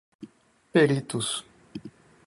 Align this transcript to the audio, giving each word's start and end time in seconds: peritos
peritos 0.71 1.29